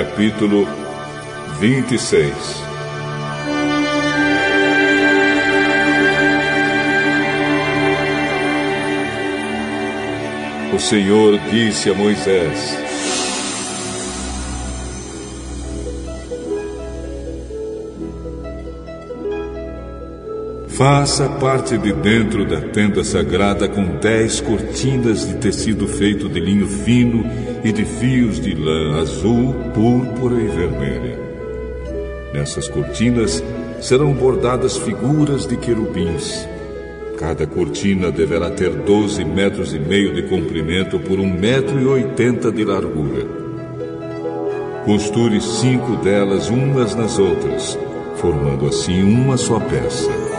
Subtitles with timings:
[0.00, 0.66] Capítulo
[1.58, 2.32] 26
[10.72, 12.78] O Senhor disse a Moisés:
[20.80, 26.66] Faça parte de dentro da tenda sagrada com dez cortinas de tecido feito de linho
[26.66, 27.22] fino
[27.62, 31.18] e de fios de lã azul, púrpura e vermelha.
[32.32, 33.44] Nessas cortinas
[33.82, 36.48] serão bordadas figuras de querubins.
[37.18, 42.50] Cada cortina deverá ter 12 metros e meio de comprimento por um metro e oitenta
[42.50, 43.26] de largura.
[44.86, 47.78] Costure cinco delas umas nas outras,
[48.16, 50.29] formando assim uma só peça.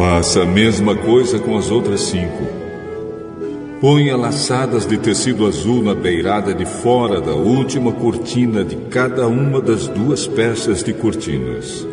[0.00, 2.46] Faça a mesma coisa com as outras cinco.
[3.82, 9.60] Ponha laçadas de tecido azul na beirada de fora da última cortina de cada uma
[9.60, 11.86] das duas peças de cortinas.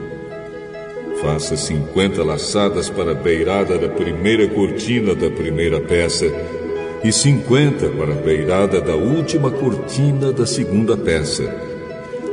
[1.20, 6.32] Faça 50 laçadas para a beirada da primeira cortina da primeira peça
[7.04, 11.44] e 50 para a beirada da última cortina da segunda peça,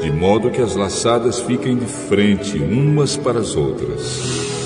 [0.00, 4.63] de modo que as laçadas fiquem de frente umas para as outras.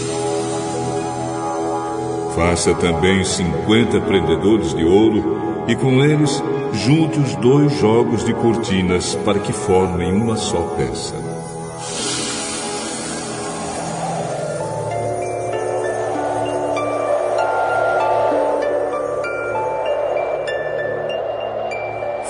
[2.38, 6.40] Faça também cinquenta prendedores de ouro e com eles
[6.72, 11.16] junte os dois jogos de cortinas para que formem uma só peça.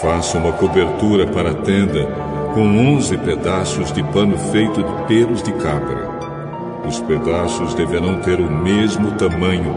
[0.00, 2.06] Faça uma cobertura para a tenda
[2.54, 2.62] com
[2.94, 6.17] onze pedaços de pano feito de pelos de cabra.
[6.88, 9.76] Os pedaços deverão ter o mesmo tamanho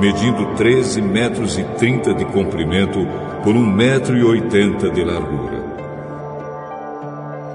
[0.00, 3.06] medindo 13 metros e 30 de comprimento
[3.44, 5.66] por 1 metro e 80 de largura.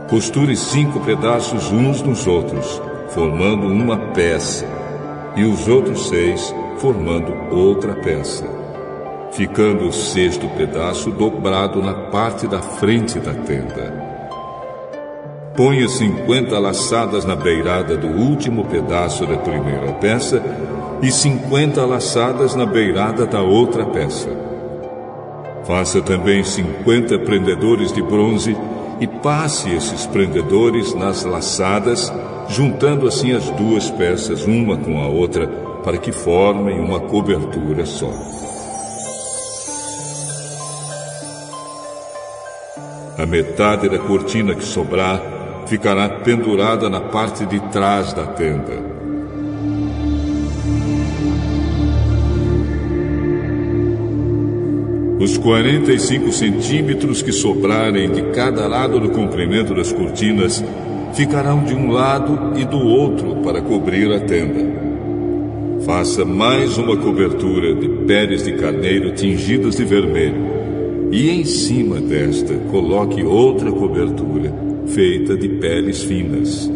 [0.08, 4.68] Costure cinco pedaços uns nos outros, formando uma peça,
[5.36, 8.46] e os outros seis formando outra peça,
[9.32, 14.11] ficando o sexto pedaço dobrado na parte da frente da tenda.
[15.56, 20.42] Ponha 50 laçadas na beirada do último pedaço da primeira peça
[21.02, 24.30] e cinquenta laçadas na beirada da outra peça.
[25.66, 28.56] Faça também cinquenta prendedores de bronze
[29.00, 32.12] e passe esses prendedores nas laçadas,
[32.48, 35.48] juntando assim as duas peças uma com a outra,
[35.84, 38.12] para que formem uma cobertura só.
[43.18, 45.41] A metade da cortina que sobrar
[45.72, 48.92] ficará pendurada na parte de trás da tenda.
[55.18, 60.62] Os 45 centímetros que sobrarem de cada lado do comprimento das cortinas
[61.14, 64.82] ficarão de um lado e do outro para cobrir a tenda.
[65.86, 70.52] Faça mais uma cobertura de peles de carneiro tingidas de vermelho
[71.14, 76.72] e em cima desta coloque outra cobertura feita de peles finas.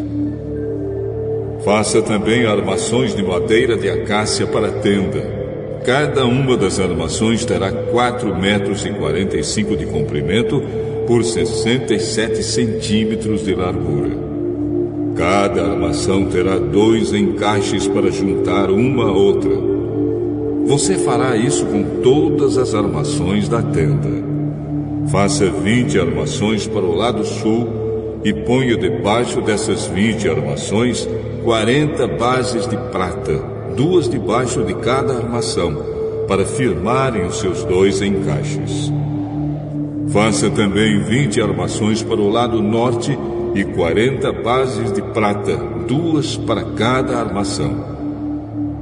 [1.63, 5.45] Faça também armações de madeira de acácia para a tenda
[5.85, 10.59] Cada uma das armações terá 4 metros e 45 de comprimento
[11.05, 14.09] por 67 centímetros de largura.
[15.15, 19.51] Cada armação terá dois encaixes para juntar uma a outra.
[20.65, 24.09] Você fará isso com todas as armações da tenda.
[25.11, 27.84] Faça 20 armações para o lado sul
[28.25, 31.07] e ponha debaixo dessas 20 armações
[31.45, 35.75] 40 bases de prata duas debaixo de cada armação,
[36.27, 38.91] para firmarem os seus dois encaixes.
[40.09, 43.17] Faça também vinte armações para o lado norte
[43.53, 45.57] e quarenta bases de prata,
[45.87, 47.95] duas para cada armação.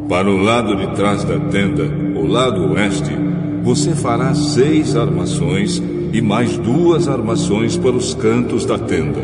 [0.08, 1.84] Para o lado de trás da tenda,
[2.16, 3.12] o lado oeste,
[3.64, 5.82] você fará seis armações
[6.14, 9.20] e mais duas armações para os cantos da tenda.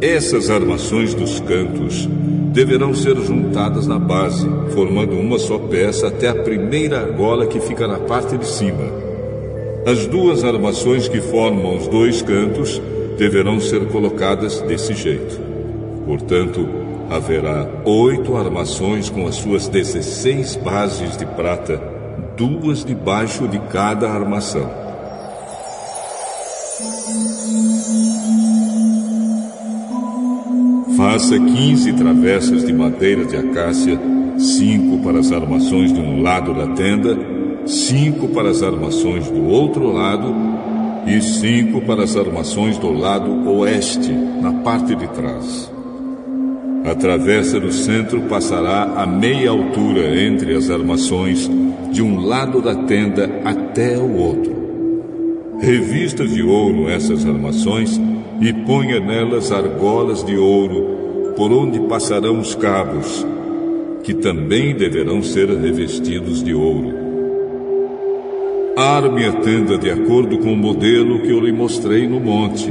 [0.00, 2.08] Essas armações dos cantos
[2.52, 7.88] deverão ser juntadas na base, formando uma só peça até a primeira argola que fica
[7.88, 8.84] na parte de cima.
[9.84, 12.80] As duas armações que formam os dois cantos
[13.18, 15.40] deverão ser colocadas desse jeito.
[16.06, 16.68] Portanto,
[17.10, 21.82] haverá oito armações com as suas dezesseis bases de prata,
[22.36, 24.83] duas debaixo de cada armação.
[30.96, 34.00] Faça quinze travessas de madeira de acácia,
[34.38, 37.34] cinco para as armações de um lado da tenda
[37.66, 40.34] cinco para as armações do outro lado
[41.06, 45.70] e cinco para as armações do lado oeste, na parte de trás.
[46.84, 51.50] A travessa do centro passará a meia altura entre as armações,
[51.90, 54.53] de um lado da tenda até o outro.
[55.60, 58.00] Revista de ouro essas armações
[58.40, 63.26] e ponha nelas argolas de ouro, por onde passarão os cabos,
[64.02, 66.92] que também deverão ser revestidos de ouro.
[68.76, 72.68] Arme a tenda de acordo com o modelo que eu lhe mostrei no monte.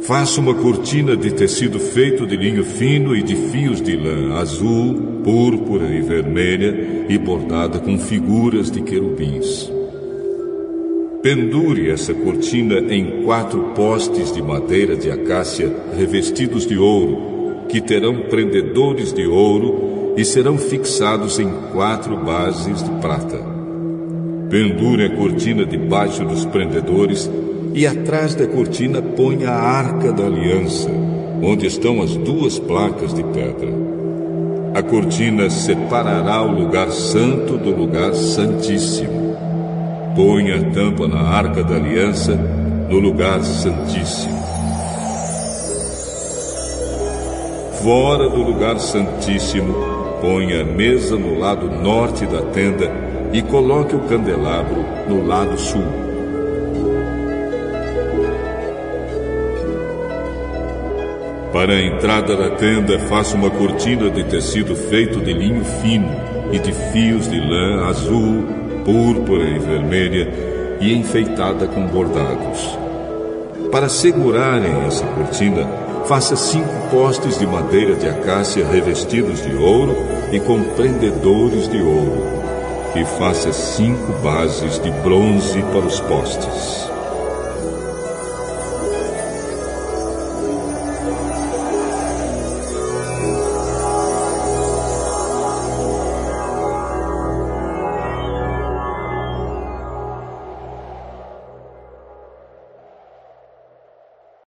[0.00, 4.94] Faça uma cortina de tecido feito de linho fino e de fios de lã azul,
[5.24, 9.81] púrpura e vermelha e bordada com figuras de querubins.
[11.22, 18.22] Pendure essa cortina em quatro postes de madeira de acácia revestidos de ouro, que terão
[18.22, 23.38] prendedores de ouro e serão fixados em quatro bases de prata.
[24.50, 27.30] Pendure a cortina debaixo dos prendedores
[27.72, 30.90] e atrás da cortina ponha a arca da aliança,
[31.40, 33.72] onde estão as duas placas de pedra.
[34.74, 39.21] A cortina separará o lugar santo do lugar santíssimo.
[40.14, 42.34] Ponha a tampa na arca da aliança
[42.88, 44.42] no lugar santíssimo.
[47.82, 49.74] Fora do lugar santíssimo,
[50.20, 52.90] ponha a mesa no lado norte da tenda
[53.32, 56.02] e coloque o candelabro no lado sul.
[61.52, 66.08] Para a entrada da tenda, faça uma cortina de tecido feito de linho fino
[66.52, 70.32] e de fios de lã azul, púrpura e vermelha
[70.80, 72.78] e enfeitada com bordados.
[73.70, 75.66] Para segurarem essa cortina,
[76.06, 79.96] faça cinco postes de madeira de acácia revestidos de ouro
[80.30, 82.42] e com prendedores de ouro
[82.94, 86.91] e faça cinco bases de bronze para os postes.